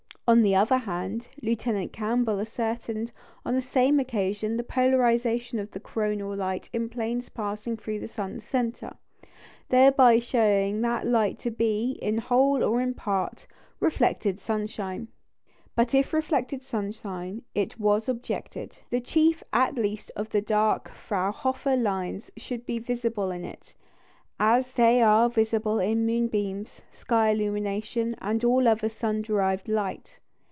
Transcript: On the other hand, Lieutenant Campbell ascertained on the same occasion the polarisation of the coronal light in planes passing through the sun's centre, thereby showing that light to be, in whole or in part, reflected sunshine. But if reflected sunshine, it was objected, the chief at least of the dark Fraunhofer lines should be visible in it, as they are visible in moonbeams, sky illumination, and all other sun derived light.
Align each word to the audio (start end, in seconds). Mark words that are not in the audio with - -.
On 0.27 0.43
the 0.43 0.55
other 0.55 0.77
hand, 0.77 1.27
Lieutenant 1.41 1.91
Campbell 1.91 2.39
ascertained 2.39 3.11
on 3.45 3.53
the 3.53 3.61
same 3.61 3.99
occasion 3.99 4.55
the 4.55 4.63
polarisation 4.63 5.59
of 5.59 5.71
the 5.71 5.79
coronal 5.81 6.33
light 6.33 6.69
in 6.71 6.87
planes 6.87 7.27
passing 7.27 7.75
through 7.75 7.99
the 7.99 8.07
sun's 8.07 8.45
centre, 8.45 8.95
thereby 9.67 10.19
showing 10.19 10.79
that 10.83 11.05
light 11.05 11.37
to 11.39 11.51
be, 11.51 11.99
in 12.01 12.19
whole 12.19 12.63
or 12.63 12.79
in 12.79 12.93
part, 12.93 13.45
reflected 13.81 14.39
sunshine. 14.39 15.09
But 15.75 15.93
if 15.93 16.13
reflected 16.13 16.63
sunshine, 16.63 17.41
it 17.53 17.77
was 17.77 18.07
objected, 18.07 18.77
the 18.89 19.01
chief 19.01 19.43
at 19.51 19.75
least 19.75 20.13
of 20.15 20.29
the 20.29 20.39
dark 20.39 20.91
Fraunhofer 20.93 21.75
lines 21.75 22.31
should 22.37 22.65
be 22.65 22.79
visible 22.79 23.31
in 23.31 23.43
it, 23.43 23.73
as 24.39 24.71
they 24.73 25.01
are 25.01 25.29
visible 25.29 25.79
in 25.79 26.05
moonbeams, 26.05 26.81
sky 26.89 27.31
illumination, 27.31 28.15
and 28.21 28.45
all 28.45 28.65
other 28.65 28.87
sun 28.89 29.21
derived 29.21 29.67
light. 29.67 30.17